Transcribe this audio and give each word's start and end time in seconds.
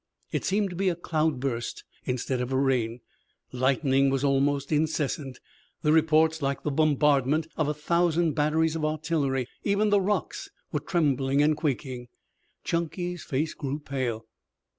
It 0.31 0.43
seemed 0.43 0.71
to 0.71 0.75
be 0.75 0.89
a 0.89 0.95
cloudburst 0.95 1.83
instead 2.05 2.41
of 2.41 2.51
a 2.51 2.57
rain. 2.57 3.01
Lightning 3.51 4.09
was 4.09 4.23
almost 4.23 4.71
incessant, 4.71 5.39
the 5.83 5.93
reports 5.93 6.41
like 6.41 6.63
the 6.63 6.71
bombardment 6.71 7.47
of 7.55 7.67
a 7.67 7.73
thousand 7.75 8.33
batteries 8.33 8.75
of 8.75 8.83
artillery, 8.83 9.47
even 9.63 9.91
the 9.91 10.01
rocks 10.01 10.49
trembling 10.87 11.43
and 11.43 11.55
quaking. 11.55 12.07
Chunky's 12.63 13.23
face 13.23 13.53
grew 13.53 13.77
pale. 13.77 14.25